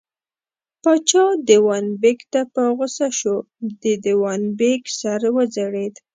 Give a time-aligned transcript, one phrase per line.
[0.83, 3.35] پاچا دېوان بېګ ته په غوسه شو،
[3.81, 5.95] د دېوان بېګ سر وځړېد.